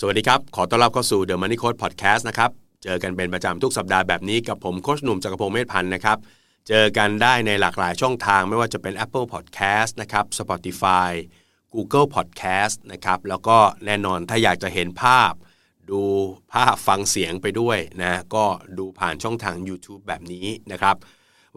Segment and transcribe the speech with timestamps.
[0.00, 2.50] สวัสดีครับ ขอต้อนรับเข้าสู่ The Money Code Podcast นะครับ
[2.84, 6.18] เจอกันเป็นประจำทุกสัปดาห์แบบนี้กับผมโคชหนุ่มจักรพงศ์เมธพันธ์นะครับ
[6.68, 11.10] เจอกันได้ในหลากหลายช่องทางไม่ว่าจะเป็น Apple Podcast นะครับ Spotify
[11.74, 15.32] Google Podcast นะครับแล้วก็แน่นอนถ้าอยากจะเห็นภาพ
[15.90, 16.00] ดู
[16.52, 18.44] ภาพฟังเสียงไปด้วยนะก็
[18.78, 20.96] ดูผ่านช่องทาง YouTube แบบนี้นะครับ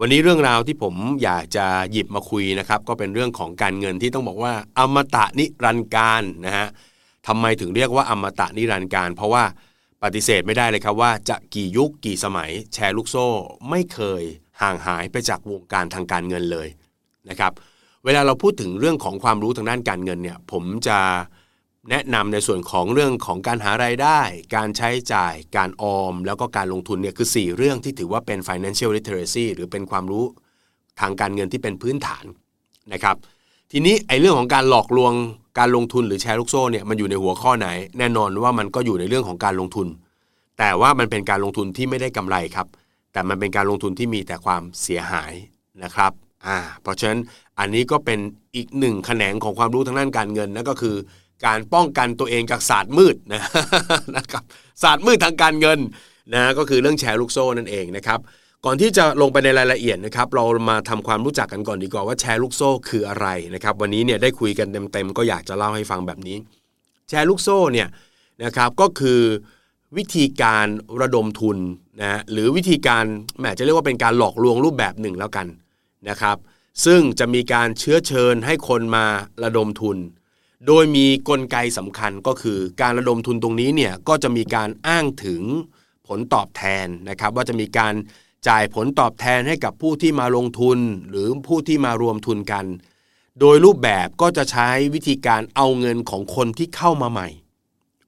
[0.00, 6.68] วันนี้เรื่องราวที่ผมอยากจะหยิบมาคุยนะครับก็เป็นเรื่องของการเงินที่ต้องบอกว่าอมตะนิรันดร์การนะฮะ
[7.26, 9.44] ทำไมถึงเรียกว่าอมตะนิรันดร์การ เพราะว่า
[10.02, 13.28] ปฏิเสธไม่ได้เลยครับว่าจะกี่ยุคกี่สมัยแชร์ลูกโซ่
[13.70, 14.22] ไม่เคย
[14.62, 16.68] ห่างหายไปจากวงการทางการเงินเลย
[17.30, 17.52] นะครับ
[18.04, 20.98] เวลาเราพูดถึงเรื่องของความรู้ทางด้านการเงินเนี่ยผมจะ
[21.90, 24.20] แนะนำในส่วนของเรื่องของการหารายได้
[24.56, 30.24] การใช้จ่าย การออม แล้วก็การลงทุนเนี่ยคือ 4 เรื่องที่ถือว่าเป็น financial literacy หรือเป็นความรู้
[31.00, 32.24] ทางการเงินที่เป็นพื้นฐาน
[32.92, 33.16] นะครับ
[33.70, 35.12] ทีนี้ไอ้เรื่องของการหลอกลวง
[35.60, 39.86] การลงทุนหรือแชร์ลูกโซ่เนี่ยมันอยู่ในหัวข้อไหน แน่นอนว่ามันก็อยู่ในเรื่องของการลงทุน
[40.58, 42.66] แต่ว่ามันเป็นการลงทุนที่ไม่ได้กำไรครับ
[43.12, 45.32] แต่มันเป็นการลงทุนที่มีแต่ความเสียหาย
[45.82, 46.12] นะครับ
[46.46, 47.20] อ่าเพราะฉะนั้น
[47.58, 48.18] อันนี้ก็เป็น
[48.56, 50.96] อีกหนึ่งแขนงของความรู้ทางด้านการเงินนั่นก็คือ
[51.46, 53.42] การป้องกันตัวเองจากศาสตร์มืดนะ
[54.16, 54.42] นะครับ
[54.82, 55.78] ศาสตร์มืดทางการเงิน
[56.34, 58.20] นะก็คือเรื่องแชร์ลูกโซ่นั่นเองนะครับ
[58.64, 66.36] ก่อนที่จะลงไปในรายละเอียดนะครับเรามาทำความรู้จักกันก่อนดีกว่าว่าแชร์ลูกโซ่คืออะไรนะครับวันนี้เนี่ยได้คุยกันเต็มๆก็อยากจะเล่าให้ฟังแบบนี้
[67.08, 67.88] แชร์ลูกโซ่เนี่ย
[68.44, 69.20] นะครับก็คือ
[69.96, 70.66] วิธีการ
[71.02, 71.58] ระดมทุน
[72.02, 73.04] นะหรือวิธีการ
[73.38, 75.46] แหมจะเรียกว่าเป็นการหลอกลวงรูปแบบหนึ่งแล้วกัน
[76.08, 76.36] นะครับ
[76.84, 79.06] ซึ่งจะมีการเชื้อเชิญให้คนมา
[79.44, 79.96] ระดมทุน
[80.66, 85.42] โดยมีกลไกสำคัญก็คือการระดมทุนตรงนี้เนี่ยก็จะมีการอ้างถึง
[86.06, 87.94] ผลตอบแทนนะครับ ว่าจะมีการ
[88.48, 90.78] จ่ายผลตอบแทนให้กับผู้ที่มาลงทุน
[91.10, 92.66] หรือผู้ที่มารวมทุนกัน
[93.40, 97.28] โดยรูปแบบก็จะใช้วิธีการเอาเงินของคนที่เข้ามาใหม่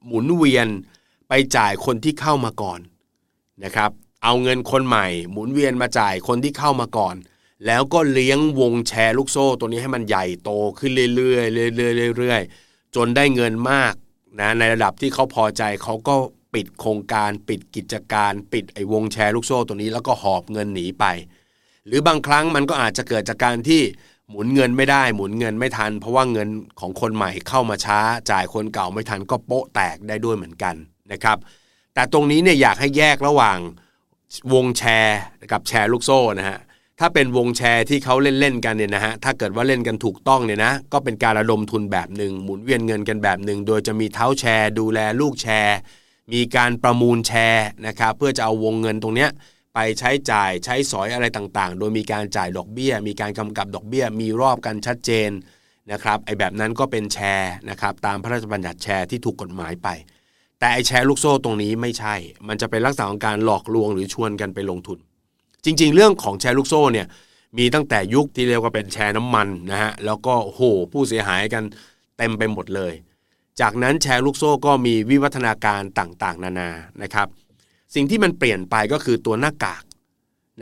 [0.05, 0.67] หมุนเวียน
[1.27, 2.79] ไปจ่ายคนที่เข้ามาก่อน
[3.63, 3.91] นะครับ
[4.23, 7.15] เอาเงินคนใหม่ หมุนเวียนมาจ่ายคนที่เข้ามาก่อน
[7.65, 13.93] แล้วก็เลี้ยงวงแชร์ลูกโซ่ตัวนี้ให้มันใหญ่โตขึ้นเรื่อยๆเรื่อยๆเรื่อยๆจนได้เงินมาก
[14.39, 16.15] นะในระดับที่เขาพอใจเขาก็
[16.53, 21.05] ปิดโครงการ ปิดกิจการ ปิดไอ้วงแชร์ลูกโซ่ตัวนี้ แล้วก็หอบเงินหนีไป
[21.87, 23.81] หรือบางครั้งมันก็อาจจะเกิดจากการที่
[24.29, 26.49] หมุนเงินไม่ได้หมุนเงินไม่ทัน เพราะว่าเงิน
[26.79, 27.99] ของคนใหม่เข้ามาช้า
[28.31, 30.75] จ่ายคนเก่าไม่ทันก็โป๊ะแตกได้ด้วยเหมือนกัน
[31.11, 31.37] นะครับ
[31.93, 33.57] แต่ตรงนี้เนี่ยอยากให้แยกระหว่าง
[34.53, 35.19] วงแชร์
[35.51, 36.59] กับแชร์ลูกโซ่นะฮะ
[36.99, 45.77] ถ้าเป็นวงแชร์ที่เขาเล่นๆกันเนี่ยนะฮะถ้าเกิดว่าเล่นกันถูกต้องเนี่ยนะก็เป็นการระดมทุนแบบหนึ่งหมุนเวียนเงินกันแบบหนึ่งโดยจะมีเท้าแชร์ ดูแลลูกแชร์
[46.31, 49.29] มีการประมูลแชร์นะครับเพื่อจะเอาวงเงินตรงเนี้ย
[49.73, 55.29] ไปใช้จ่ายใช้สอยอะไรต่างๆ โดยมีการจ่ายดอกเบี้ย มีการกำกับดอกเบี้ย มีรอบกันชัดเจน
[55.91, 59.87] นะครับไอ้แบบนั้นก็เป็นแชร์นะครับตามพระราชบัญญัติแชร์ที่ถูกกฎหมายไป
[60.59, 62.15] แต่ไอ้แชร์ลูกโซ่ตรงนี้ไม่ใช่
[62.47, 64.97] มันจะเป็นลักษณะของการหลอกลวงหรือชวนกันไปลงทุน
[65.65, 67.07] จริง ๆ เรื่องของแชร์ลูกโซ่เนี่ย
[67.57, 70.61] มีตั้งแต่ยุคที่เรียกว่าเป็นแชร์น้ำมันนะฮะแล้วก็โห
[70.91, 71.63] ผู้เสียหายกัน
[72.17, 72.93] เต็มไปหมดเลย
[73.61, 76.69] จากนั้นแชร์ลูกโซ่ก็มีวิวัฒนาการต่างๆ นานา
[77.01, 77.27] นะครับ
[77.95, 79.83] สิ่งที่มันเปลี่ยนไปก็คือตัวหน้ากาก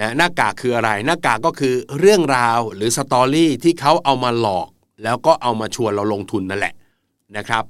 [0.02, 4.70] นะหน้ากากคืออะไร หน้ากากก็คือเรื่องราวหรือสตอรี่ที่เขาเอามาหลอก
[5.04, 6.74] แล้วก็เอามาชวนเราลงทุนนั่นแหละ
[7.38, 7.64] นะครับ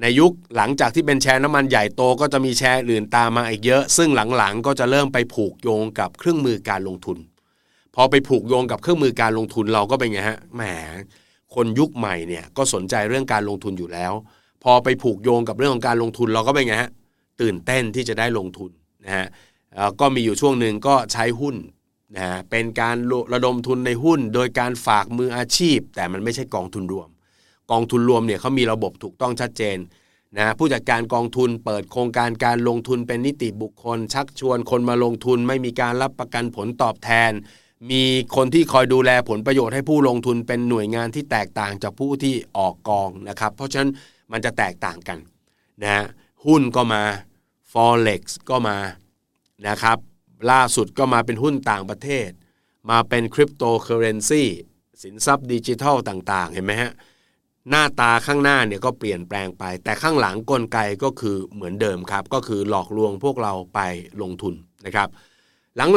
[0.00, 7.18] ในยุคหลังจากที่เป็นแชร์น้ำมันใหญ่โตก็จะมีแชร์อื่นตามมาอีกเยอะ ซึ่งหลังๆ ก็จะเริ่มไปผูกโยงกับเครื่องมือการลงทุน
[7.94, 10.62] พอไปผูกโยงกับเครื่องมือการลงทุนเราก็เป็นไงฮะแหม
[11.54, 14.12] คนยุคใหม่เนี่ยก็สนใจเรื่องการลงทุนอยู่แล้ว
[14.62, 16.90] พอไปผูกโยงกับเรื่องของการลงทุนเราก็เป็นไงฮะ
[17.40, 18.70] ตื่นเต้นที่จะได้ลงทุน
[19.04, 19.26] นะฮะ
[20.00, 21.56] ก็มีอยู่ช่วงหนึ่งก็ใช้หุ้น
[22.14, 22.96] นะฮะเป็นการ
[23.32, 27.08] ระดมทุนในหุ้น โดยการฝากมืออาชีพ แต่มันไม่ใช่กองทุนรวม
[27.70, 29.78] กองทุนรวมเนี่ยเขามีระบบถูกต้องชัดเจน
[30.38, 37.32] นะผู้จัดการกองทุนเปิดโครงการการลงทุนเป็นนิติบุคคล ชักชวนคนมาลงทุนไม่มีการรับประกันผลตอบแทน
[37.90, 38.02] มี
[38.36, 43.90] คนที่คอยดูแลผลประโยชน์ให้ผู้ลงทุนเป็นหน่วยงานที่แตกต่างจากผู้ที่ออกกองนะครับ เพราะฉะนั้น
[44.32, 45.18] มันจะแตกต่างกัน
[45.84, 46.04] นะ
[46.46, 47.02] หุ้นก็มา
[47.72, 48.76] forex ก็มา
[49.68, 49.98] นะครับ
[50.50, 52.28] ล่าสุดก็มาเป็นหุ้นต่างประเทศ
[52.90, 54.42] มาเป็นคริปโตเคอเรนซี
[55.02, 56.92] สินทรัพย์ดิจิทัลต่าง ๆ เห็นไหมฮะ
[57.70, 63.80] หน้าตาข้างหน้าเนี่ยก็เปลี่ยนแปลงไป แต่ข้างหลังกลไกก็คือเหมือนเดิมครับ ก็คือหลอกลวงพวกเราไป
[64.22, 64.54] ลงทุน
[64.86, 65.08] นะครับ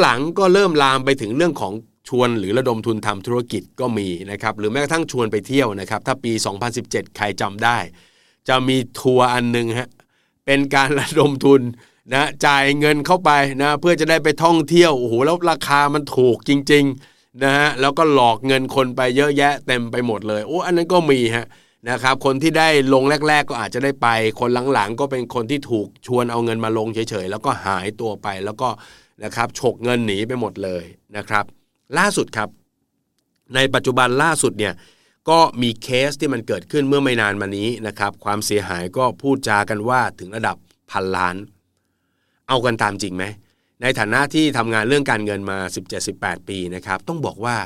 [0.02, 1.74] หลังๆก็เริ่มลามไปถึงเรื่องของ
[2.10, 6.32] ชวนหรือระดมทุนทำธุรกิจก็มีนะครับ หรือแม้กระทั่งชวนไปเที่ยวนะครับ ถ้าปี
[6.74, 7.78] 2017 ใครจำได้
[8.50, 9.90] จะมีทัวร์อันหนึ่งฮะ
[10.45, 11.62] เป็นการระดมทุน
[12.13, 13.31] นะจ่ายเงินเข้าไป
[13.62, 21.45] นะเพื่อจะได้ไปท่องเที่ยวโอ้โหแล้วราคามันถูกจริงๆนะฮะแล้วก็หลอกเงินคนไปเยอะแยะเต็มไปหมดเลยโอ้อันนั้นก็มีฮะ
[21.90, 24.07] นะครับคนที่ได้ลงแรก ๆ ก็อาจจะได้ไป
[24.40, 28.69] คนหลังๆ ก็เป็นคนที่ถูกชวนเอาเงินมาลงเฉยๆแล้วก็หายตัวไปแล้วก็
[29.24, 30.84] นะครับฉกเงินหนีไปหมดเลย
[31.18, 31.46] นะครับ
[31.98, 32.50] ล่าสุดครับ
[33.56, 34.74] ในปัจจุบันล่าสุดเนี่ย
[35.30, 40.58] ก็มีเคสที่มันเกิดขึ้นเมื่อไม่นานมานี้นะครับ ความเสียหายก็พูดจากันว่าถึงระดับ
[40.92, 41.36] พันล้าน
[42.48, 43.24] เอากันตามจริงไหม
[43.81, 45.58] ในฐานะที่ทำงานเรื่องการเงินมา
[46.04, 47.58] 17-18 ปีนะครับ ต้องบอกว่า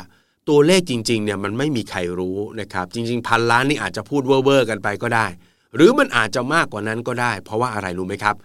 [0.49, 5.27] ตัวเลขจริงๆเนี่ยมันไม่มีใครรู้นะครับ จริง ๆ พันล้านนี่อาจจะพูดเว่อร์กันไปก็ได้
[5.75, 8.35] หรือมันอาจจะมากกว่านั้นก็ได้ เพราะว่าอะไรรู้ไหมครับ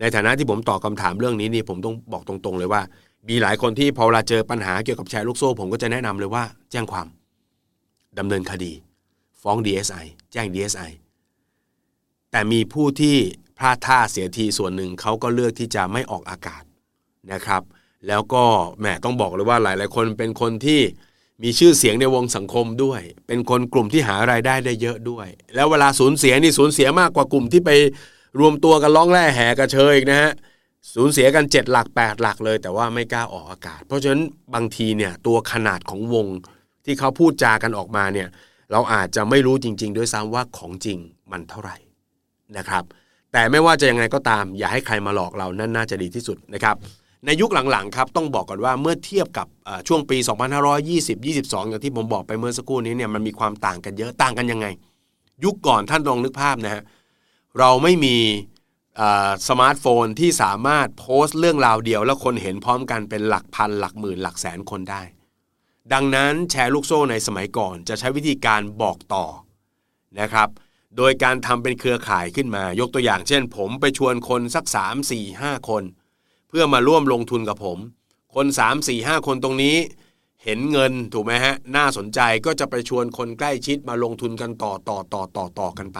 [0.00, 2.82] ในฐานะที่ผมตอบคาถามเรื่องนี้นี่ผมต้องบอกตรงๆเลยว่า
[3.28, 7.06] มีหลายคนที่พอเวลาเจอปัญหาเกี่ยวกับแชร์ลูกโซ่ ผมก็จะแนะนำเลยว่าแจ้งความ
[8.18, 8.72] ดำเนินคดี
[9.42, 10.90] ฟ้อง DSI แจ้ง DSI
[12.30, 13.16] แต่มีผู้ที่
[13.58, 16.62] พลาดท่าเสียทีส่วนหนึ่งเขาก็เลือกที่จะไม่ออกอากาศ
[17.32, 17.62] นะครับ
[18.08, 18.44] แล้วก็
[18.80, 20.80] แหมต้องบอกเลยว่าหลาย ๆ คนเป็นคนที่
[21.42, 27.70] มีชื่อเสียงในวงสังคมด้วย เป็นคนกลุ่มที่หารายได้ได้เยอะด้วย แล้วเวลาสูญเสียนี่สูญเสียมากกว่ากลุ่มที่ไป
[28.40, 30.30] รวมตัวกันร้องแร่แห่กระเชยอีกนะฮะ
[30.94, 34.22] สูญเสียกัน 7 หลัก 8 หลักเลย แต่ว่าไม่กล้าออกอากาศ เพราะฉะนั้น
[34.54, 36.26] บางทีเนี่ยตัวขนาดของวง
[36.84, 38.28] ที่เขาพูดจากันออกมาเนี่ย
[38.72, 40.98] เราอาจจะไม่รู้จริง ๆ ด้วยซ้ำว่าของจริง
[41.32, 41.76] มันเท่าไหร่
[42.56, 42.84] นะครับ
[43.32, 46.76] แต่ไม่ว่าจะยังไงก็ตาม อย่าให้ใครมาหลอกเรานั่นน่าจะดีที่สุดนะครับ
[47.26, 49.46] ในยุคหลังๆครับต้องบอกก่อนว่าเมื่อเทียบกับ
[49.88, 50.16] ช่วงปี
[50.74, 54.66] 2520-22 อย่างที่ผมบอกไปเมื่อสักครู่นี้เนี่ยมันมีความต่างกันเยอะต่างกันยังไง
[55.44, 56.82] ยุคก่อนท่านลองนึกภาพนะฮะ
[57.58, 58.16] เราไม่มี
[59.48, 65.02] สมาร์ทโฟนที่สามารถโพสต์เรื่องราวเดียว แล้วคนเห็นพร้อมกันเป็นหลักพันหลักหมื่นหลักแสนคนได้
[65.92, 69.24] ดังนั้นแชร์ลูกโซ่ในสมัยก่อนจะใช้วิธีการบอกต่อ
[70.20, 70.48] นะครับ
[70.96, 75.82] โดยการทำเป็นเครือข่ายขึ้นมายกตัวอย่างเช่น ผมไปชวนคนสัก 3 4 5 คน
[76.48, 77.78] เพื่อมาร่วมลงทุนกับผม
[78.34, 79.76] คน 3 4 5 คนตรงนี้
[80.44, 85.98] เห็นเงินถูกไหมฮะ น่าสนใจก็จะไปชวนคนใกล้ชิดมาลงทุนกันต่อต่อต่อต่อต่อกันไป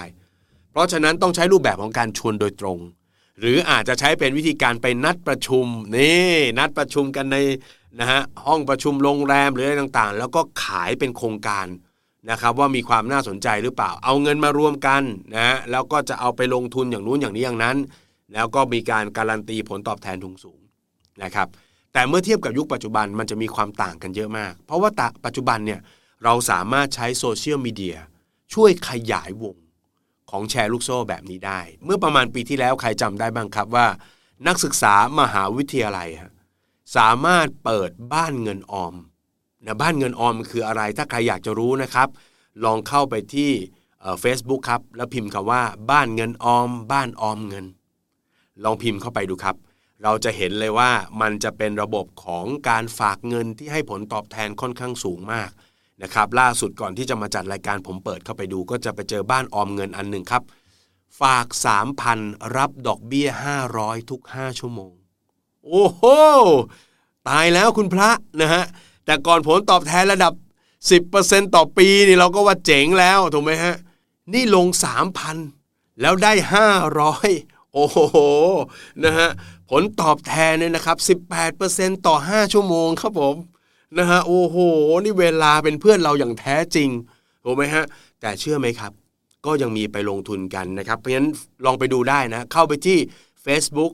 [0.70, 2.78] เพราะฉะนั้นต้องใช้รูปแบบของการชวนโดยตรง
[3.38, 7.36] หรืออาจจะใช้เป็นวิธีการไปนัดประชุมนี่นัดประชุมกันใน
[8.00, 11.66] นะฮะห้องประชุมโรงแรมหรืออะไรต่างๆ แล้วก็ขายเป็นโครงการ
[12.30, 15.02] นะครับว่ามีความน่าสนใจหรือเปล่า เอาเงินมารวมกัน
[15.34, 17.76] นะฮะแล้วก็จะเอาไปลงทุนอย่างนู้นอย่างนี้อย่างนั้น
[18.34, 20.60] แล้วก็มีการการันตีผลตอบแทนทุงสูง
[21.22, 21.48] นะครับ
[21.92, 24.90] แต่เมื่อเทียบกับยุคปัจจุบันมันจะมีความต่างกันเยอะมาก เพราะว่า
[25.24, 25.80] ปัจจุบันเนี่ย
[26.24, 27.96] เราสามารถใช้โซเชียลมีเดีย
[28.54, 29.56] ช่วยขยายวง
[30.30, 33.86] ของแชร์ลูกโซ่แบบนี้ได้ เมื่อประมาณปีที่แล้วใครจำได้บ้างครับว่า
[34.46, 36.08] นักศึกษามหาวิทยาลัย
[36.96, 38.94] สามารถเปิดบ้านเงินออม
[39.64, 42.08] นะบ้านเงินออมคืออะไรถ้าใครอยากจะรู้นะครับ
[42.64, 43.50] ลองเข้าไปที่
[44.20, 47.66] เฟซบุ๊กครับ แล้วพิมพ์คำว่า บ้านเงินออม บ้านออมเงิน
[48.64, 49.56] ลองพิมพ์เข้าไปดูครับ
[50.02, 50.90] เราจะเห็นเลยว่า
[51.20, 55.50] มันจะเป็นระบบของการฝากเงินที่ให้ผลตอบแทนค่อนข้างสูงมาก
[56.02, 60.42] นะครับ ล่าสุดก่อนที่จะมาจัดรายการผมเปิดเข้าไปดู ก็จะไปเจอบ้านออมเงินอันหนึ่งครับ
[61.20, 61.46] ฝาก
[62.00, 63.28] 3,000 รับดอกเบี้ย
[63.68, 64.92] 500 ทุก 5 ชั่วโมง
[65.66, 66.02] โอ้โห
[67.28, 68.10] ตายแล้วคุณพระ
[68.40, 68.64] นะฮะ
[69.04, 70.32] แต่ก่อนผลตอบแทนระดับ
[70.92, 73.74] 10%ต่อปีนี่เราก็ว่าเจ๋งแล้วถูกไหมฮะ
[74.32, 74.66] นี่ลง
[75.34, 76.32] 3,000 แล้วได้
[77.02, 77.98] 500 โอ้โห
[79.04, 79.28] นะฮะ
[79.70, 81.18] ผลตอบแทนเนี่ยนะครับ
[81.56, 83.36] 18%ต่อ 5 ชั่วโมงครับผม
[83.98, 84.56] นะฮะ โอ้โห
[85.04, 86.88] นี่เวลาเป็นเพื่อนเราอย่างแท้จริง
[87.44, 87.84] ถูกไหมฮะ
[88.20, 88.92] แต่เชื่อไหมครับ
[89.46, 91.30] ก็ยังมีไปลงทุนกันนะครับ เพราะฉะนั้น
[91.64, 92.98] ลองไปดูได้นะ เข้าไปที่
[93.44, 93.92] Facebook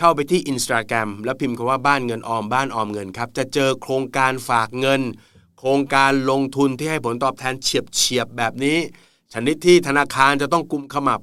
[0.00, 5.00] เข้าไปที่ Instagram แล้วพิมพ์คำว่าบ้านเงินออมบ้านออมเงินครับ จะเจอโครงการฝากเงิน
[5.58, 8.78] โครงการลงทุนที่ให้ผลตอบแทนเฉียบเฉียบแบบนี้
[9.32, 11.20] ชนิดที่ธนาคารจะต้องกุมขมับ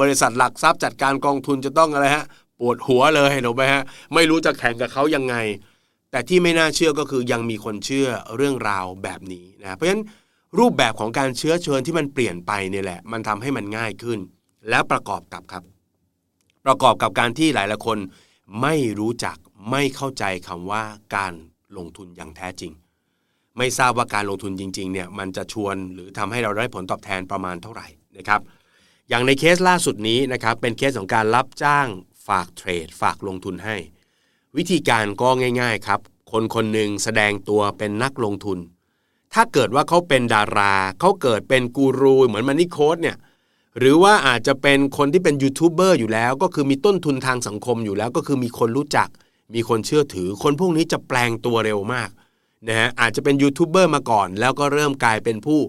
[0.00, 2.24] บริษัทหลักทรัพย์จัดการกองทุนจะต้องอะไรฮะ
[2.60, 3.82] ปวดหัวเลยถูกไหมฮะ
[4.14, 5.34] ไม่รู้จะแข่งกับเขายังไง
[6.10, 10.02] แต่ที่ไม่น่าเชื่อก็คือยังมีคนเชื่อเรื่องราวแบบนี้นะเพราะฉะนั้น
[10.58, 14.18] รูปแบบของการเชื้อเชิญที่มันเปลี่ยนไปเนี่ยแหละ มันทำให้มันง่ายขึ้น
[14.68, 15.62] แล้วประกอบกับครับ
[16.66, 17.98] ประกอบกับการที่หลายๆคน
[18.62, 19.36] ไม่รู้จัก
[19.70, 20.84] ไม่เข้าใจคำว่า
[21.16, 21.32] การ
[21.76, 22.72] ลงทุนอย่างแท้จริง
[23.58, 28.40] ไม่ทราบว่าการลงทุนจริงๆเนี่ยมันจะชวนหรือทำให้เราได้ผลตอบแทนประมาณเท่าไหร่นะครับ
[29.08, 31.88] อย่างในเคสล่าสุดนี้นะครับเป็นเคสของการรับจ้าง
[32.28, 33.76] ฝากเทรด ฝากลงทุนให้
[34.56, 35.28] วิธีการก็
[35.60, 36.00] ง่าย ๆครับ
[36.32, 38.58] คนคนหนึ่งแสดงตัวเป็นนักลงทุน
[39.34, 43.16] ถ้าเกิดว่าเขาเป็นดารา เขาเกิดเป็นกูรูเหมือนมันนี่โค้ดเนี่ย
[43.78, 49.08] หรือว่าอาจจะเป็นคนที่เป็นยูทูบเบอร์อยู่แล้ว ก็คือมีต้นทุนทางสังคมอยู่แล้ว ก็คือมีคนรู้จัก
[49.54, 52.10] มีคนเชื่อถือ คนพวกนี้จะแปลงตัวเร็วมาก
[52.68, 55.60] นะฮะอาจจะเป็นยูทูบเบอร์มาก่อน แล้วก็เริ่มกลายเป็นผู้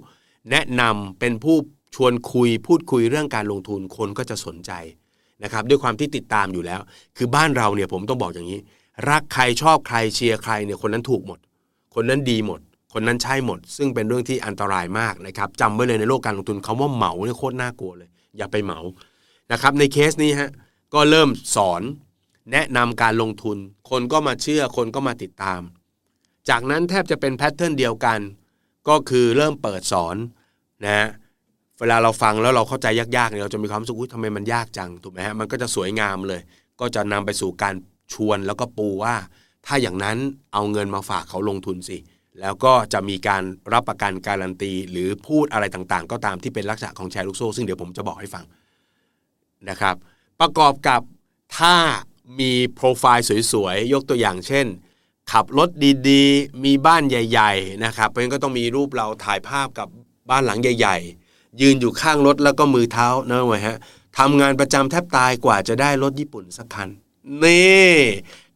[0.52, 1.56] แนะนำเป็นผู้
[1.96, 4.72] ชวนคุย พูดคุยเรื่องการลงทุนคนก็จะสนใจ
[5.44, 6.82] นะครับด้วยความที่ติดตามอยู่แล้ว
[7.18, 8.60] คือบ้านเราเนี่ยผมต้องบอกอย่างนี้
[9.10, 11.40] รักใครชอบใครเชียร์ใครเนี่ยคนนั้นถูกหมด
[11.96, 12.60] คนนั้นดีหมด
[12.94, 18.80] คนนั้นใช่หมด ซึ่งเป็นเรื่องที่อันตรายมากนะครับจำไว้เลยในโลกการลงทุนคาว่าเหมาเนี่ยโคตรน่ากลัวเลย อย่าไปเหมา
[19.52, 20.52] นะครับในเคสนี้ฮะ
[20.94, 21.82] ก็เริ่มสอน
[22.52, 23.58] แนะนำการลงทุน
[23.90, 25.62] คนก็มาเชื่อคนก็มาติดตาม
[26.50, 28.20] จากนั้นแทบจะเป็นแพทเทิร์นเดียวกัน
[28.90, 30.16] ก็คือเริ่มเปิดสอน
[30.86, 31.08] นะ
[31.80, 36.42] เวลาเราฟังแล้วเราเข้าใจยากๆเนี่ยเราจะมีความรู้สึกทำไมมันยากจังถูกไหมฮะมันก็จะสวยงามเลย
[36.80, 37.76] ก็จะนำไปสู่การ
[38.14, 39.16] ชวนแล้วก็ปูว่า
[39.66, 40.18] ถ้าอย่างนั้น
[40.54, 41.98] เอาเงินมาฝากเขาลงทุนสิ
[42.42, 48.46] แล้วก็จะมีการรับประกันการันตี หรือพูดอะไรต่างๆ ก็ตามที่เป็นลักษณะของแชร์ลูกโซ่ ซึ่งเดี๋ยวผมจะบอกให้ฟัง
[49.70, 49.96] นะครับ
[50.40, 51.02] ประกอบกับ
[51.58, 51.76] ถ้า
[52.40, 54.66] มีโปรไฟล์สวยๆ ยกตัวอย่างเช่น
[55.32, 55.70] ขับรถ
[56.10, 59.88] ดีๆ มีบ้านใหญ่ ๆ นะครับเพราะฉะนั้นก็ต้องมีรูปเราถ่ายภาพกับ
[60.30, 60.98] บ้านหลังใหญ่
[61.30, 63.78] ๆ ยืนอยู่ข้างรถแล้วก็มือเท้านะไว้ฮะ
[64.18, 66.90] ทำงานประจำแทบตายกว่าจะได้รถญี่ปุ่นสักคัน
[67.44, 67.94] นี่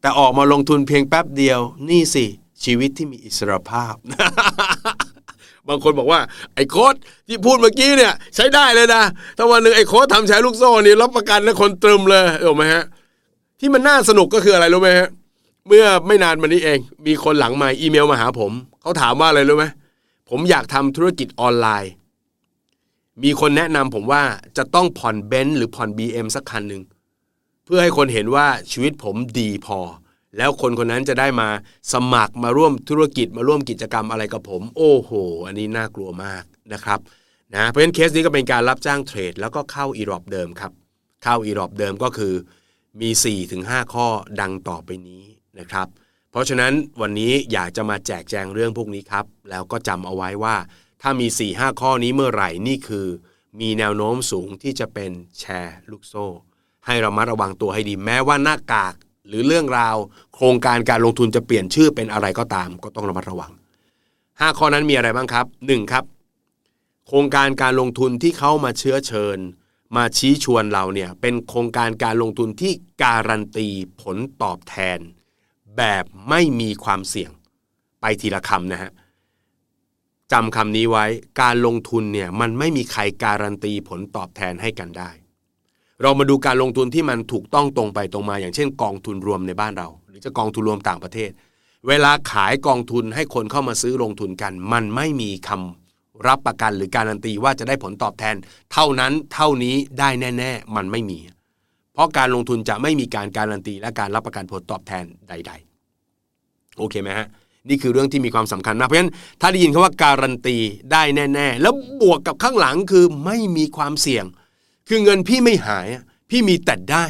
[0.01, 1.59] แต่ออกมาลงทุนเพียงแป๊บเดียว
[1.89, 2.25] นี่สิ
[2.63, 3.95] ชีวิตที่มีอิสรภาพ
[5.67, 6.21] บางคนบอกว่า
[6.55, 6.95] ไอ้โค้ด
[7.27, 9.03] ที่พูดเมื่อกี้เนี่ย ใช้ได้เลยนะ
[9.37, 12.83] ถ้าวันหนึ่งไอ้โค้ดทำใช้ลูกโซ่นี่รับประกันนะคนตรึมเลยถูกไหมฮะ
[13.59, 15.09] ที่มันน่าสนุกก็คืออะไรรู้ไหมฮะ
[15.67, 18.51] เมื่อไม่นานมานี้เอง มีคนหลังมาอีเมลมาหาผม
[18.81, 19.65] เขาถามว่าอะไรรู้ไหม
[20.29, 21.91] ผมอยากทำธุรกิจออนไลน์
[23.23, 24.23] มีคนแนะนำผมว่า
[24.57, 26.81] จะต้องผ่อนเบนซ์หรือผ่อน BM สักคันหนึ่ง
[27.65, 29.79] เพื่อให้คนเห็นว่าชีวิตผมดีพอ
[30.37, 31.49] แล้วคนคนนั้นจะได้มา
[31.93, 35.11] สมัครมาร่วมธุรกิจมาร่วมกิจกรรมอะไรกับผม โอ้โห
[35.45, 36.99] อันนี้น่ากลัวมากนะครับ
[37.55, 40.71] นะเพราะฉะนั้นเคสนี้ก็เป็นการรับจ้างเทรด แล้วก็เข้าอีรอบเดิมครับ
[41.23, 42.33] เข้าอีรอบเดิมก็คือ
[43.01, 43.09] มี
[43.51, 44.07] 4-5 ข้อ
[44.41, 45.23] ดังต่อไปนี้
[45.59, 45.87] นะครับ
[46.31, 50.55] เพราะฉะนั้นวันนี้อยากจะมาแจกแจงเรื่องพวกนี้ครับ แล้วก็จำเอาไว้ว่า
[51.01, 53.07] ถ้ามี 4-5 ข้อนี้เมื่อไหร่นี่คือ
[53.61, 56.25] มีแนวโน้มสูงที่จะเป็นแชร์ลูกโซ่
[56.85, 58.93] ให้เรามาระวังตัวให้ดีแม้ว่าหน้ากาก
[59.27, 59.95] หรือเรื่องราว
[60.35, 63.51] โครงการการลงทุนจะเปลี่ยนชื่อเป็นอะไรก็ตาม ก็ต้องระมัดระวัง
[64.01, 65.91] 5 ข้อนั้นมีอะไรบ้างครับ 1.
[65.91, 66.03] ครับ
[67.07, 69.37] โครงการการลงทุนที่เขามาเชื้อเชิญ
[69.95, 72.73] มาชี้ชวนเราเนี่ยเป็นโครงการการลงทุนที่
[73.03, 73.67] การันตี
[74.01, 74.99] ผลตอบแทน
[75.77, 77.31] แบบไม่มีความเสี่ยง
[78.01, 78.91] ไปทีละคำนะฮะ
[80.31, 81.05] จำคำนี้ไว้
[81.41, 85.09] การลงทุนเนี่ยมันไม่มีใครการันตีผลตอบแทนให้กันได้
[86.01, 91.31] เรามาดูการลงทุนที่มันถูกต้องตรงไปตรงมา อย่างเช่น กองทุนรวมในบ้านเรา หรือจะกองทุนรวมต่างประเทศ
[91.87, 98.35] เวลาขายกองทุนให้คนเข้ามาซื้อลงทุนกัน มันไม่มีคำรับประกันหรือการันตีว่าจะได้ผลตอบแทน
[98.73, 101.19] เท่านั้นเท่านี้ได้แน่ ๆ มันไม่มี
[101.93, 105.51] เพราะการลงทุนจะไม่มีการการันตีและการรับประกันผลตอบแทนใด
[106.15, 107.27] ๆ โอเคไหมฮะ
[107.69, 110.57] นี่คือเรื่องที่มีความสำคัญมากเพราะฉะนั้นถ้าได้ยินคาว่าการันตี
[110.91, 114.25] ได้แน่ ๆ แล้วบวกกับข้างหลังคือไม่มีความเสี่ยง
[114.93, 115.87] คือเงินพี่ไม่หาย
[116.29, 117.05] พี่มีแต่ได้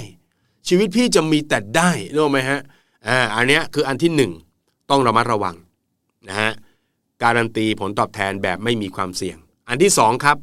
[0.68, 2.60] ชีวิตพี่จะมีแต่ได้รู้ไหมฮะ
[3.08, 4.32] อ่าอันนี้คืออันที่หนึ่ง
[4.90, 5.56] ต้องระมัดระวัง
[6.30, 6.52] นะฮะ
[7.24, 9.38] การันตีผลตอบแทนแบบไม่มีความเสี่ยง
[9.70, 10.38] อันที่สองครับ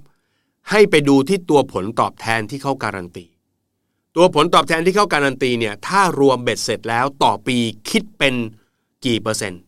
[0.70, 3.24] ให้ไปดูที่ตัวผลตอบแทนที่เขาการันตี
[4.16, 7.56] ตัวผลตอบแทนที่เขาการันตีเนี่ยถ้ารวมเบ็ดเสร็จแล้วต่อปี
[7.90, 8.34] คิดเป็น
[9.04, 9.60] กี่เปอร์เซ็นต์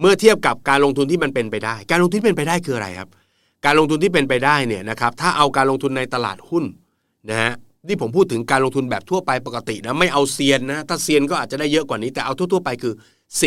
[0.00, 3.08] เมื่อเทียบกับการลงทุนที่มันเป็นไปได้ การลงทุนที่เป็นไปได้คืออะไรครับ
[3.64, 6.64] การลงทุนที่เป็นไปได้เนี่ยนะครับถ้าเอาการลงทุนในตลาดหุ้น
[7.30, 7.52] นะฮะ
[7.88, 12.94] นี่ผมพูดถึงการลงทุนแบบทั่วไปปกตินะไม่เอาเซียนนะถ้าเซียนก็อาจจะได้เยอะกว่านี้แต่เอาทั่วๆไปคือ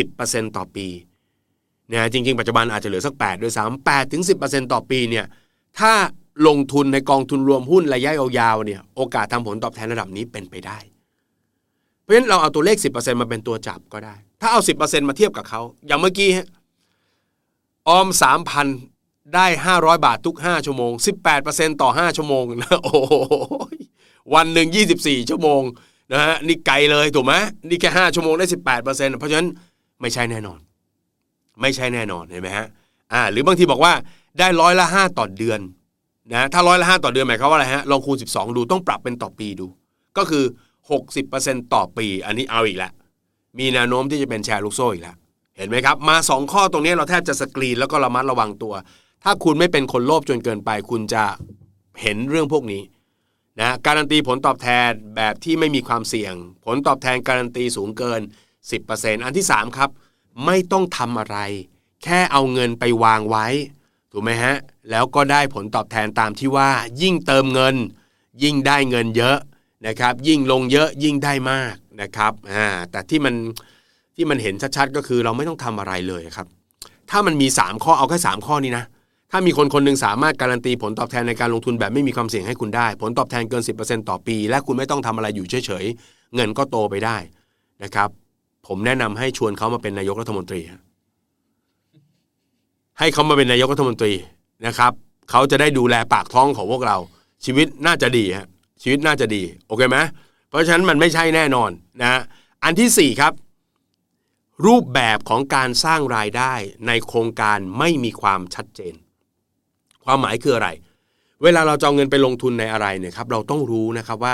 [0.01, 0.87] 10%ต่อปี
[1.91, 5.25] นะจริงๆ ปัจจุบันอาจจะเหลือสัก 8 ด้วยซ้ำ8ถึง 10%ต่อปีเนี่ย
[5.79, 5.93] ถ้า
[6.47, 10.77] ลงทุนในกองทุนรวมหุ้นระยะยาวๆเนี่ยโอกาสทำผลตอบแทนระดับนี้เป็นไปได้
[12.01, 16.29] เพราะฉะนั้นเราเอาตัวเลข 10%มาเป็นตัวจับก็ได้ ถ้าเอาสิบเปอร์เซ็นมาเทียบกับเขาอย่างเมื่อกี้
[17.89, 18.67] ออมสามพัน
[19.35, 22.91] ได้ห้าร้อยบาททุกห้าชั่วโมงสิบแปดเปอร์เซ็นต่อห้าชั่วโมงนะโอ้
[24.33, 25.61] วันหนึ่งยี่สิบสี่ชั่วโมง
[26.13, 27.33] นะฮะนี่ไกลเลยถูกไหม
[27.69, 29.47] นี่แค่ห้าชั่วโมงได้สิบแปดเปอร์เซ็นเพราะฉะนั้น
[30.01, 30.59] ไม่ใช่แน่นอน
[31.61, 32.67] ไม่ใช่แน่นอนเห็นไหมฮะ
[33.13, 33.93] อ่าหรือบางทีบอกว่า
[34.39, 35.59] ได้ร้อยละห้าต่อเดือน
[36.33, 39.67] นะถ้าร้อยละห้าต่อเดือนหมายความว่าอะไรฮะลองคูณสิบสองดูต้องปรับเป็นต่อปีดู
[40.17, 40.43] ก็คือ
[40.91, 42.91] หกสิบเปอร์เซ็นต่อปี อันนี้เอาอีกแล้ว
[43.59, 45.15] มีแนวโน้มที่จะเป็นแชร์ลูกโซ่อีกแล้ว
[45.57, 48.73] เห็นไหมครับมา 2 ข้อตรงนี้เราแทบจะสกรีนแล้วก็ระมัดระวังตัว
[49.23, 51.23] ถ้าคุณไม่เป็นคนโลภจนเกินไป คุณจะ
[52.01, 52.81] เห็นเรื่องพวกนี้
[53.59, 56.33] นะการันตีผลตอบแทนแบบที่ไม่มีความเสี่ยง
[56.65, 58.21] ผลตอบแทนการันตีสูงเกิน
[58.71, 59.89] 10%อันที่ 3 ครับ
[60.45, 61.37] ไม่ต้องทำอะไร
[62.03, 63.47] แค่เอาเงินไปวางไว้
[64.11, 64.55] ถูกไหมฮะ
[64.89, 66.69] แล้วก็ได้ผลตอบแทนตามที่ว่า
[67.01, 67.75] ยิ่งเติมเงิน
[68.43, 69.37] ยิ่งได้เงินเยอะ
[69.87, 73.35] นะครับ ยิ่งลงเยอะยิ่งได้มากนะครับอ่าแต่ที่มัน
[74.15, 76.47] ที่มันเห็นชัดๆก็คือเราไม่ต้องทำอะไรเลยครับ
[77.09, 78.85] ถ้ามันมี 3 ข้อเอาแค่3ข้อนี้นะ
[79.31, 87.17] ถ้ามีคนคนหนึ่งสามารถการันตีผลตอบแทนในการลงทุนแบบไม่มีความเสี่ยงให้คุณได้ ผลตอบแทนเกิน 10%ต่อปี และคุณไม่ต้องทำอะไรอยู่เฉยๆ เงินก็โตไปได้
[87.83, 88.09] นะครับ
[88.67, 90.61] ผมแนะนำให้ชวนเขามาเป็นนายกรัฐมนตรี
[92.99, 94.13] ให้เขามาเป็นนายกรัฐมนตรี
[94.65, 94.91] นะครับ
[95.31, 96.97] เขาจะได้ดูแลปากท้องของพวกเรา
[97.45, 98.47] ชีวิตน่าจะดีฮะ
[98.81, 99.97] ชีวิตน่าจะดีโอเคไหม
[100.49, 102.21] เพราะฉะนั้นมันไม่ใช่แน่นอนนะ
[102.63, 103.33] อันที่สี่ครับ
[104.65, 106.53] รูปแบบของการสร้างรายได้
[106.87, 108.95] ในโครงการไม่มีความชัดเจน
[110.07, 110.69] ความหมายคืออะไร
[111.43, 114.33] เวลาเราจะเอาเงินไปลงทุนในอะไรเนี่ยครับเราต้องรู้นะครับว่า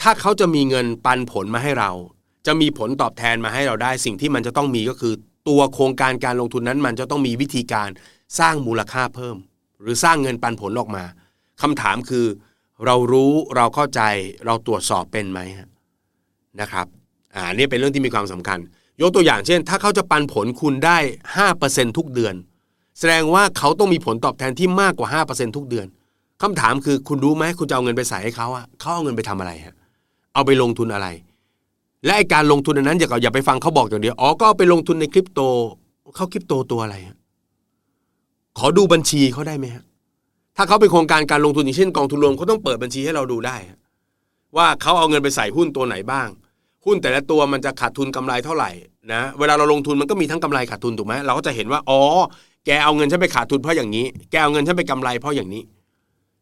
[0.00, 1.90] ถ้าเขาจะมีเงินปันผลมาให้เรา
[2.46, 5.14] จะมีผลตอบแทนมาให้เราได้ สิ่งที่มันจะต้องมีก็คือ
[5.48, 7.88] ตัวโครงการการลงทุนนั้น มันจะต้องมีวิธีการ
[8.38, 9.36] สร้างมูลค่าเพิ่ม
[9.80, 11.04] หรือสร้างเงินปันผลออกมา
[11.62, 12.26] คำถามคือ
[12.86, 14.00] เรารู้เราเข้าใจ
[14.46, 15.40] เราตรวจสอบเป็นไหม
[16.60, 16.86] นะครับ
[17.34, 18.58] อ่านี่เป็นเรื่องที่มีความสำคัญ
[19.00, 20.98] ยกตัวอย่างเช่น ถ้าเขาจะปันผลคุณได้
[21.48, 22.34] 5%ทุกเดือน
[22.98, 25.86] แสดงว่าเขาต้องมีผลตอบแทนที่มากกว่า 5%ทุกเดือน
[26.42, 29.74] คำถามคือคุณรู้ไหมคุณจะเอาเงินไปใส่ให้เขาอะเขาเอาเงินไปทำอะไรฮะ
[30.34, 31.08] เอาไปลงทุนอะไร
[32.04, 35.40] และไอการลงทุนนั้นอย่าอย่าไปฟังเขาบอกอย่างเดียวอ๋อก็เอาไปลงทุนในคริปโต
[36.16, 37.16] เขาคริปโตตัวอะไรฮะ
[38.58, 39.84] ขอดูบัญชีเขาได้ไหมฮะ
[40.56, 43.56] ถ้าเขาเป็นโครงการการลงทุนอย่างเช่นกองทุนรวมเขาต้องเปิดบัญชีให้เราดูได้
[44.56, 46.28] ว่าเขาเอาเงินไปใส่หุ้นตัวไหนบ้าง
[46.84, 48.70] หุ้นแต่ละตัวมันจะขาดทุนกำไรเท่าไหร่
[49.12, 52.00] นะเวลาเราลงทุนมันก็มีทั้งกำไรขาดทุนถูกไหมเราก็จะเห็นว่าอ๋อ
[52.70, 55.62] แกเอาเงินฉันไปขาดทุนเพราะอย่างนี้ แกเอาเงินฉันไปกำไรเพราะอย่างนี้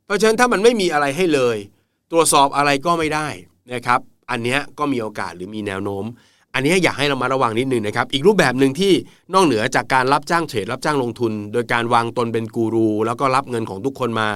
[0.04, 1.56] เพราะฉะนั้นถ้ามันไม่มีอะไรให้เลย
[2.10, 3.28] ตรวจสอบอะไรก็ไม่ได้
[3.74, 6.04] นะครับ อันนี้ก็มีโอกาสหรือมีแนวโน้ม
[6.54, 8.92] อันนี้อยากให้เรามาระวังนิดนึงนะครับ อีกรูปแบบหนึ่งที่
[9.34, 14.28] นอกเหนือจากการรับจ้างเทรดรับจ้างลงทุน โดยการวางตนเป็นกูรู แล้วก็รับเงินของทุกคนมา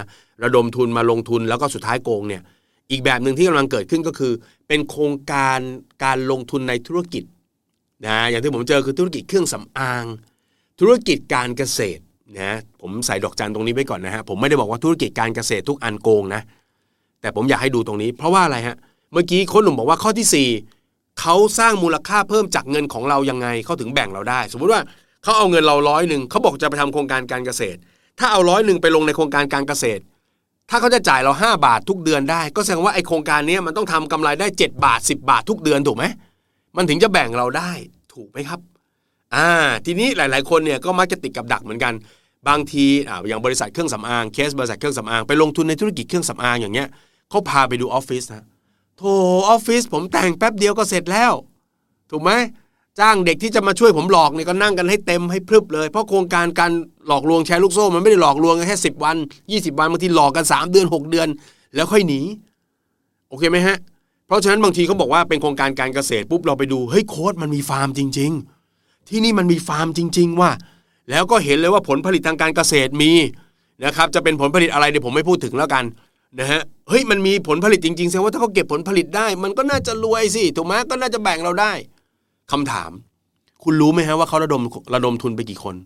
[0.43, 2.43] ระดมทุนมาลงทุนแล้วก็สุดท้ายโกงเนี่ย
[2.91, 4.33] อีกแบบหนึ่งที่กำลังเกิดขึ้นก็คือ
[4.69, 5.59] เป็นโครงการ
[6.05, 7.25] การลงทุนในธุรกิจ
[8.07, 10.05] นะอย่างที่ผมเจอคือธุรกิจเครื่องสำอาง
[10.81, 12.03] ธุรกิจการเกษตร
[12.41, 16.43] นะผมใส่ดอกจันตรงนี้ไว้ก่อนนะฮะผมไม่ได้บอกว่าธุรกิจการเกษตรทุกอันโกงนะ
[17.21, 18.77] แต่ผมอยากให้ดูตรงนี้ เพราะว่าอะไรฮะ
[19.13, 24.81] เมื่อกี้โค้ชหนุ่มบอกว่าข้อที่ 4เขาสร้างมูลค่าเพิ่มจากเงินของเรายังไงเขาถึงแบ่งเราได้ สมมุติว่า
[25.23, 27.79] เขาเอาเงินเราร้อยหนึ่งเขาบอกจะไปทำโครงการการเกษตร
[28.19, 30.03] ถ้าเอาร้อยหนึ่งไปลงในโครงการการเกษตร
[30.71, 36.05] ถ้าเขาจะจ่ายเรา 5 บาททุกเดือนได้ ก็แสดงว่าไอโครงการนี้มันต้องทำกำไรได้ 7 บาท 10 บาททุกเดือนถูกไหม
[36.77, 37.71] มันถึงจะแบ่งเราได้
[38.15, 38.61] ถูกไหมครับ
[39.35, 39.49] อ่า
[39.85, 41.95] ทีนี้หลาย ๆ คนเนี่ยก็มักจะติดกับดักเหมือนกัน
[42.49, 46.89] บางทีอ่าอย่างบริษัทเครื่องสำอางเคสบริษัทเครื่องสำอางไปลงทุนในธุรกิจเครื่องสำอางอย่างเงี้ย
[47.31, 48.45] เขาพาไปดูออฟฟิศนะ
[48.97, 49.03] โถ
[49.49, 51.33] ออฟฟิศผมแต่งแป๊บเดียวก็เสร็จแล้ว
[52.11, 52.31] ถูกไหม
[53.01, 56.73] จ้างเด็กที่จะมาช่วยผมหลอกเนี่ยก็นั่งกันให้เต็มให้พรึบเลย เพราะโครงการการ
[57.07, 59.17] หลอกลวงแชร์ลูกโซ่มันไม่ได้หลอกลวงแค่สิบวัน
[59.49, 61.29] 20 วันบางทีหลอกกัน 3 เดือน 6 เดือน
[61.75, 62.21] แล้วค่อยหนี
[63.29, 63.77] โอเคไหมฮะ
[64.27, 68.50] เพราะฉะนั้นบางทีเขาบอกว่าเป็นโครงการการเกษตรปุ๊บเราไปดูเฮ้ยโค้ดมันมีฟาร์มจริง ๆ
[69.11, 70.51] ที่นี่มันมีฟาร์มจริง ๆ ว่า
[71.11, 73.13] แล้วก็เห็นเลยว่าผลผลิตทางการเกษตรมี
[73.85, 75.85] นะครับจะเป็นผลผลิตอะไรเดี๋ยวผมไม่พูดถึงแล้วกัน
[76.39, 81.73] นะฮะเฮ้ยมันมีผลผลิตจริงๆแสดงว่าถ้าเขาเก็บผลผลิตได้ มันก็น่าจะรวยสิถูกไหมก็น่าจะแบ่งเราได้
[82.53, 82.91] คำถาม
[83.65, 84.63] คุณรู้ไหมฮะว่าเขาระดม
[84.95, 85.77] ระดมทุนไปกี่คน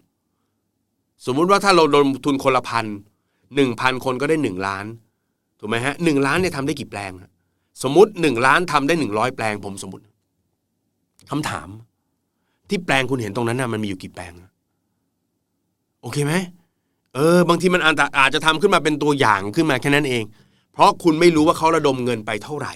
[1.27, 2.87] สมมุติว่าถ้าเราระดมทุนคนละพัน
[3.57, 4.85] หนึ่งพันคนก็ได้หนึ่งล้าน
[5.59, 7.13] ถูกไหมฮะหนึ่งล้านเนี่ยทำได้กี่แปลง
[7.83, 10.05] สมมติหนึ่งล้านทำได้หนึ่งร้อยแปลงผมสมมติ
[11.31, 11.69] คำถาม
[12.69, 14.33] ที่แปลงคุณเห็นตรงนั้นน่ะมันมีอยู่กี่แปลง
[16.03, 16.35] โอเคไหม
[17.15, 17.81] เออ บางทีมัน
[18.19, 20.25] อาจจะทำขึ้นมาเป็นตัวอย่างขึ้นมาแค่นั้นเอง
[20.73, 22.75] เพราะคุณไม่รู้ว่าเขาระดมเงินไปเท่าไหร่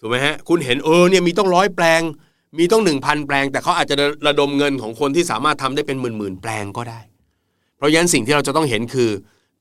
[0.00, 2.02] ถูกไหมฮะคุณเห็นเออเนี่ยมีต้องร้อยแปลง
[2.58, 7.00] มีต้องหนึ่งพันแปลง แต่เขาอาจจะระดมเงินของคนที่สามารถทำได้เป็นหมื่นหมื่นแปลงก็ได้
[7.76, 9.10] เพราะฉะนั้นสิ่งที่เราจะต้องเห็นคือ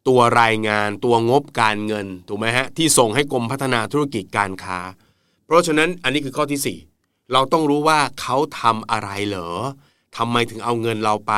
[0.07, 4.79] ตัวรายงานตัวงบการเงินถูกไหมฮะที่ส่งให้กรมพัฒนาธุรกิจการค้า
[5.45, 6.90] เพราะฉะนั้นอันนี้คือข้อที่4
[7.33, 9.49] เราต้องรู้ว่าเขาทำอะไรเหรอ
[10.17, 11.33] ทำไมถึงเอาเงินเราไป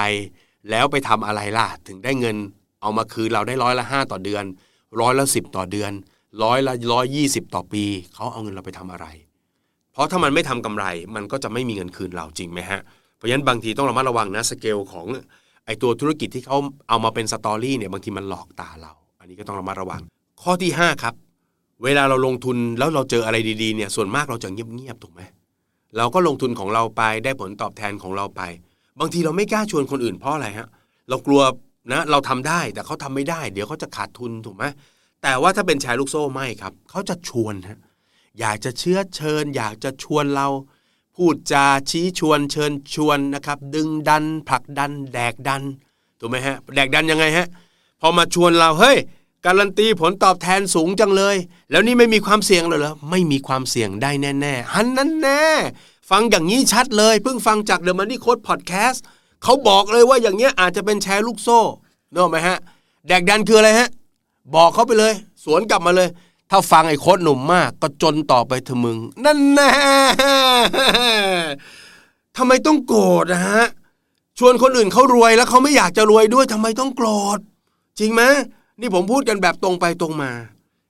[0.69, 2.38] แล้วไปทำอะไรล่ะ ถึงได้เงิน
[2.82, 4.43] เอามาคืนเราได้ร้อยละห้าต่อเดือน
[5.01, 5.91] ร้อยละสิบต่อเดือน
[6.43, 9.08] ร้อยละร้อยยี่สิบต่อปี เขาเอาเงินเราไปทำอะไร
[9.91, 12.79] เพราะถ้ามันไม่ทำกำไร มันก็จะไม่มีเงินคืนเราจริงไหมฮะ
[13.17, 15.06] เพราะฉะนั้นบางทีต้องระมัดระวังนะสเกลของ
[15.65, 16.58] ไอตัวธุรกิจที่เขา
[16.89, 20.01] เอามาเป็นสตอรี่เนี่ยบางทีมันหลอกตาเรา อันนี้ก็ต้องระมัดระวัง
[20.41, 21.13] ข้อที่ 5 ครับ
[21.84, 25.21] เวลาเราลงทุนแล้วเราเจออะไรดีๆเนี่ยส่วนมากเราจะเงียบๆถูกไหม
[25.97, 28.41] เราก็ลงทุนของเราไปได้ผลตอบแทนของเราไป
[28.99, 30.67] บางทีเราไม่กล้าชวนคนอื่นเพราะอะไรฮะ
[31.10, 31.41] เรากลัว
[31.91, 34.63] นะเราทำได้แต่เขาทำไม่ได้ เดี๋ยวเขาจะขาดทุนถูกไหม
[35.23, 37.79] แต่ว่าถ้าเป็นแชร์ลูกโซ่ไม่ครับเขาจะชวนฮะ
[38.39, 40.47] อยากจะเชื้อเชิญ อยากจะชวนเรา
[41.15, 45.62] พูดจาชี้ชวนเชิญชวนนะครับ ดึงดันผลักดัน แดกดัน
[46.19, 47.47] ถูกไหมฮะแดกดันยังไงฮะ
[48.01, 48.97] พอมาชวนเราเฮ้ย
[49.45, 51.36] การันตีผลตอบแทนสูงจังเลย
[51.71, 55.43] แล้วนี่ไม่มีความเสี่ยงเลยเหรอไม่มีความเสี่ยงได้แน่ๆหันนั้นแน่
[56.10, 58.99] ฟังอย่างนี้ชัดเลยเพิ่งฟังจาก The Money Code Podcast
[59.43, 61.60] เขาบอกเลยว่าอย่างเงี้ยอาจจะเป็นแชร์ลูกโซ่
[62.12, 62.58] เนอะไหมฮะ
[63.08, 63.89] แดกดันคืออะไรฮะ
[64.56, 66.10] บอกเขาไปเลย สวนกลับมาเลย
[66.49, 69.71] ถ้าฟังไอ้โคตรหนุ่มมาก ก็จนต่อไปเถอะมึง นั่นแน่
[72.38, 73.63] ทำไมต้องโกรธนะฮะ
[74.39, 77.39] ชวนคนอื่นเขารวยแล้วเขาไม่อยากจะรวยด้วยทำไมต้องโกรธ
[77.99, 78.23] จริงไหม
[78.80, 80.32] นี่ผมพูดกันแบบตรงไปตรงมา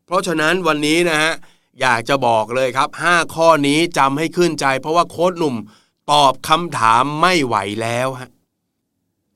[0.05, 1.33] เพราะฉะนั้นวันนี้นะฮะ
[1.81, 5.55] อยากจะบอกเลยครับ 5 ข้อนี้จำให้ขึ้นใจ เพราะว่าโค้ดหนุ่ม
[6.11, 8.29] ตอบคำถามไม่ไหวแล้วฮะ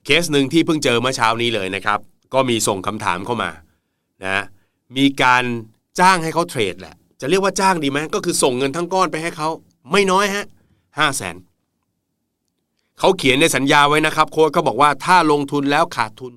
[0.05, 1.99] เคสหนึ่งที่เพิ่งเจอเมื่อเช้านี้เลยนะครับ
[2.33, 3.49] ก็มีส่งคำถามเข้ามา
[4.25, 4.43] นะ
[4.97, 5.43] มีการ
[5.99, 9.49] จ้างให้เขาเทรดแหละ จะเรียกว่าจ้างดีไหมก็คือส่งเงินทั้งก้อนไปให้เขา
[9.91, 10.45] ไม่น้อยฮะ
[10.97, 11.35] ห้าแสน
[12.99, 16.33] เขาเขียนในสัญญาไว้นะครับ โค้ดเขาบอกว่าถ้าลงทุนแล้วขาดทุน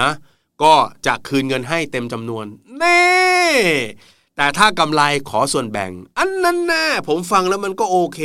[0.00, 0.10] นะ
[0.62, 0.74] ก็
[1.06, 2.44] จะคืนเงินให้เต็มจำนวน
[2.78, 3.02] เน่
[4.36, 8.20] แต่ถ้ากำไรขอส่วนแบ่ง อันนั้นแน่ผมฟังแล้วมันก็โอเค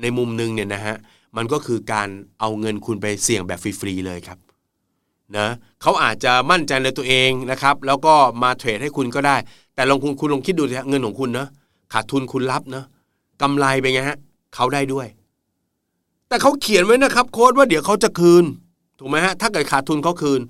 [0.00, 0.96] ในมุมหนึงเนี่ยนะฮะ
[1.36, 2.08] มันก็คือการ
[2.40, 4.38] เอาเงินคุณไปเสี่ยงแบบฟรีๆเลยครับ
[5.36, 5.48] นะ
[5.82, 9.36] เขาอาจจะมั่นใจในตัวเองนะครับ แล้วก็มาเทรดให้คุณก็ได้
[9.74, 11.46] แต่ลองคุณคุณลองคิดดูสิฮะเงินของคุณนะ
[11.92, 12.84] ขาดทุนคุณรับนะ
[13.42, 14.18] กำไรเป็นไงฮะ
[14.54, 15.06] เขาได้ด้วย
[16.28, 18.44] แต่เขาเขียนไว้นะครับ โค้ดว่าเดี๋ยวเขาจะคืน
[18.98, 20.40] ถูกไหมฮะถ้าเกิดขาดทุนเขาคืน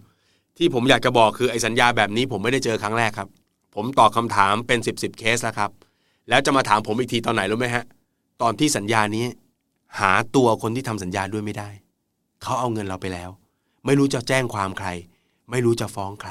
[0.59, 3.29] ที่ผมอยากจะบอกคือไอ้สัญญาแบบนี้ผมไม่ได้เจอครั้งแรกครับ
[3.75, 5.71] ผมตอบคำถามเป็น 10บสเคสแล้วครับ
[6.29, 7.85] แล้วจะมาถามผมอีกทีตอนไหนรู้ไหมฮะ
[8.43, 9.27] ตอนที่สัญญานี้
[10.01, 11.69] หาตัวคนที่ทำสัญญาด้วยไม่ได้
[12.43, 13.31] เขาเอาเงินเราไปแล้ว
[13.87, 14.89] ไม่รู้จะแจ้งความใคร
[15.51, 16.31] ไม่รู้จะฟ้องใคร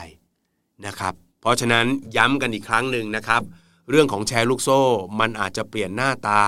[0.85, 1.85] นะครับ เพราะฉะนั้น
[2.17, 3.41] ย้ำกันอีกครั้งหนึ่งนะครับ
[3.89, 4.81] เรื่องของแชร์ลูกโซ่
[5.19, 6.43] มันอาจจะเปลี่ยนหน้าตา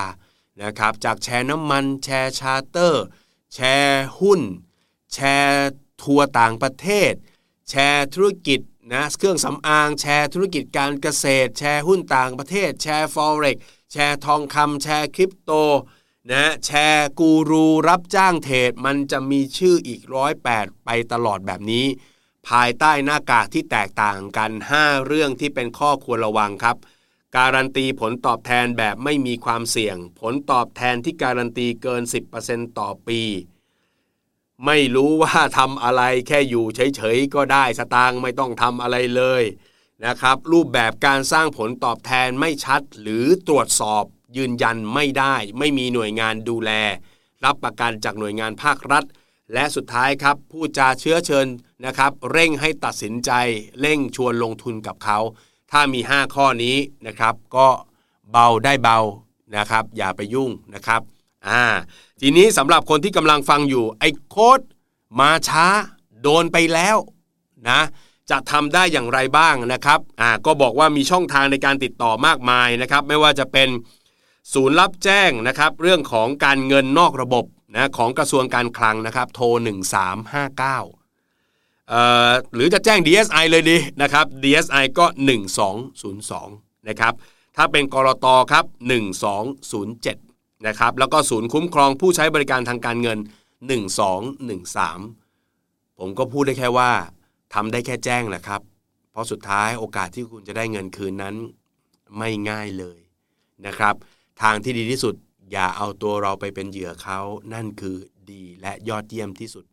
[0.63, 3.03] นะครับ จากแชร์น้ำมัน แชร์ชาร์เตอร์
[3.53, 4.41] แชร์หุ้น
[5.13, 5.69] แชร์
[6.03, 7.13] ทัวร์ต่างประเทศ
[7.69, 8.59] แชร์ธุรกิจ
[8.91, 13.57] นะเครื่องสำอางแชร์ธุรกิจการเกษตร แชร์หุ้นต่างประเทศ แชร์ forex
[13.91, 15.51] แชร์ทองคำแชร์คริปโต
[16.31, 21.85] นะแชร์กูรูรับจ้างเทรดมันจะมีชื่ออีกร้อยแปดไปตลอดแบบนี้
[22.47, 26.77] ภายใต้หน้ากากที่แตกต่างกัน 5 เรื่องที่เป็นข้อควรระวังครับ
[27.37, 32.01] การันตีผลตอบแทนแบบไม่มีความเสี่ยง ผลตอบแทนที่การันตีเกิน
[32.39, 33.21] 10%ต่อปี
[34.65, 39.43] ไม่รู้ว่าทำอะไรแค่อยู่เฉยๆก็ได้สตางค์ไม่ต้องทำอะไรเลย
[40.05, 44.03] นะครับ รูปแบบการสร้างผลตอบแทนไม่ชัด หรือตรวจสอบ
[44.37, 46.71] ยืนยันไม่ได้ ไม่มีหน่วยงานดูแล
[47.43, 49.03] รับประกันจากหน่วยงานภาครัฐ
[49.53, 51.47] และสุดท้ายครับผู้จาเชื้อเชิญ
[51.85, 53.31] นะครับ เร่งให้ตัดสินใจ
[53.79, 55.19] เร่งชวนลงทุนกับเขา
[55.71, 57.67] ถ้ามี 5 ข้อนี้นะครับ ก็
[58.31, 58.99] เบาได้เบา
[59.57, 61.01] นะครับ อย่าไปยุ่งนะครับ
[61.47, 61.63] อ่า
[62.21, 64.59] ทีนี้สำหรับคนที่กำลังฟังอยู่ไอ้โค้ด
[65.19, 65.65] มาช้า
[66.21, 66.97] โดนไปแล้ว
[67.69, 67.81] นะ
[68.29, 73.69] จะทำได้อย่างไรบ้างนะครับอ่าก็บอกว่ามีช่องทางในการติดต่อมากมายนะครับ ไม่ว่าจะเป็น
[74.53, 79.45] ศูนย์รับแจ้งนะครับ เรื่องของการเงินนอกระบบนะของกระทรวงการคลังนะครับ โทร
[80.27, 85.05] 1359เอ่อหรือจะแจ้ง DSI เลยดีนะครับ DSI ก็
[85.97, 87.13] 1202 นะครับ
[87.55, 88.65] ถ้าเป็นกรตครับ
[89.65, 90.22] 1207
[90.67, 93.19] นะครับแล้วก็ศูนย์คุ้มครองผู้ใช้บริการทางการเงิน
[94.37, 96.91] 1213 ผมก็พูดได้แค่ว่า
[97.53, 98.61] ทำได้แค่แจ้งแหละครับ
[99.11, 101.35] เพราะสุดท้ายโอกาสที่คุณจะได้เงินคืนนั้น
[102.17, 102.99] ไม่ง่ายเลย
[103.65, 103.95] นะครับ
[104.41, 105.15] ทางที่ดีที่สุด
[105.51, 107.19] อย่าเอาตัวเราไปเป็นเหยื่อเขา
[107.53, 107.97] นั่นคือ
[108.31, 109.65] ดีและยอดเยี่ยมที่สุด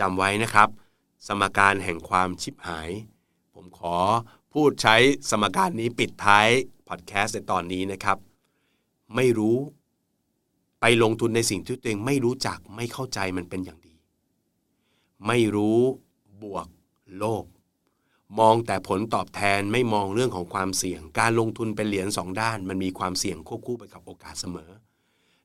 [0.00, 0.68] จำไว้นะครับ
[1.26, 2.90] สมการแห่งความชิบหาย
[3.54, 3.96] ผมขอ
[4.52, 4.96] พูดใช้
[5.30, 6.48] สมการนี้ปิดท้าย
[6.88, 8.18] พอดแคสต์ในตอนนี้นะครับ
[9.14, 9.56] ไม่รู้
[11.02, 13.94] ลงทุนในสิ่งที่ตัวเองไม่รู้จักไม่เข้าใจมันเป็นอย่างดี
[15.26, 15.80] ไม่รู้
[16.42, 16.66] บวก
[17.16, 17.44] โลภ
[18.38, 24.70] มองแต่ผลตอบแทนไม่มองเรื่องของความเสี่ยง การลงทุนเป็นเหรียญสองด้าน มันมีความเสี่ยงควบคู่ไปกับโอกาสเสมอ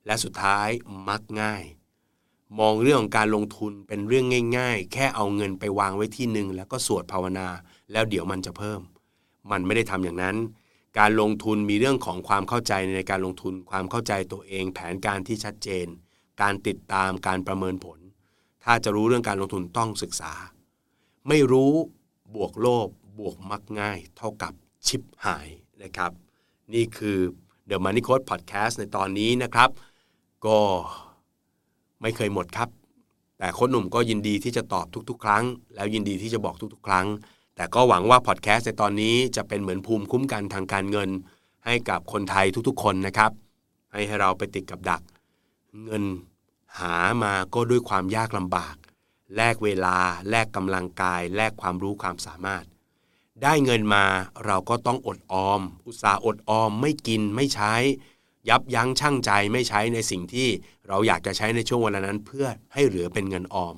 [0.06, 0.69] และสุดท้าย
[1.08, 1.63] มักง่าย
[2.60, 4.25] มองเรื่องของการลงทุนเป็นเรื่อง
[4.58, 7.47] ง่าย ๆ แค่เอาเงินไปวางไว้ที่หนึ่งแล้วก็สวดภาวนา
[7.91, 8.82] แล้วเดี๋ยวมันจะเพิ่ม
[9.51, 10.36] มันไม่ได้ทำอย่างนั้น
[10.99, 15.88] การลงทุนมีเรื่องของความเข้าใจในการลงทุน ความเข้าใจตัวเอง แผนการที่ชัดเจน
[16.41, 17.99] การติดตามการประเมินผล
[18.63, 20.34] ถ้าจะรู้เรื่องการลงทุนต้องศึกษา
[21.27, 21.71] ไม่รู้
[22.36, 22.88] บวกโลภ
[23.19, 24.54] บวกมักง่าย เท่ากับ
[24.88, 25.47] ชิปหาย
[25.84, 26.12] นะครับ
[26.73, 27.17] นี่คือ
[27.69, 29.69] The Money Code Podcast ในตอนนี้นะครับ
[30.45, 30.60] ก็
[32.01, 32.69] ไม่เคยหมดครับ
[33.38, 35.43] แต่โค้ชหนุ่มก็ยินดีที่จะตอบทุก ๆ ครั้ง
[35.75, 37.08] แล้วยินดีที่จะบอกทุก ๆ ครั้ง
[37.62, 41.10] แต่ก็หวังว่าพอดแคสต์ในตอนนี้จะเป็นเหมือนภูมิคุ้มกันทางการเงิน
[41.65, 43.32] ให้กับคนไทยทุกๆ คนนะครับ
[43.91, 45.02] ให้ให้เราไปติดกับดัก
[45.84, 46.04] เงิน
[46.80, 48.76] หามาก็ด้วยความยากลำบาก
[49.36, 49.97] แลกเวลา
[50.30, 52.63] แลกกำลังกาย แลกความรู้ความสามารถ
[53.43, 54.06] ได้เงินมา
[54.45, 57.74] เราก็ต้องอดออม อุตสาห์อดออม ไม่กินไม่ใช้
[58.50, 60.50] ยับยั้งชั่งใจไม่ใช้ในสิ่งที่
[60.88, 63.76] เราอยากจะใช้ในช่วงเวลานั้น เพื่อให้เหลือเป็นเงินออม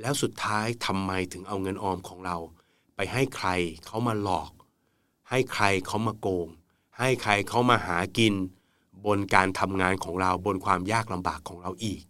[0.00, 2.38] แล้วสุดท้ายทำไมถึงเอาเงินออมของเรา
[3.12, 3.48] ให้ใคร
[3.86, 4.50] เขามาหลอก
[5.30, 6.48] ให้ใครเขามาโกง
[6.98, 8.34] ให้ใครเขามาหากิน
[9.06, 12.02] บนการทำงานของเราบนความยากลำบากของเราอีก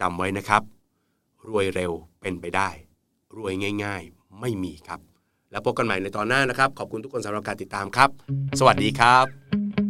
[0.00, 0.62] จำไว้นะครับ
[1.48, 2.68] รวยเร็วเป็นไปได้
[3.36, 3.52] รวย
[3.84, 5.00] ง่าย ๆ ไม่มีครับ
[5.50, 8.10] แล้วพบกันใหม่ในตอนหน้านะครับ ขอบคุณทุกคนสำหรับการติดตามครับ
[8.58, 9.81] สวัสดีครับ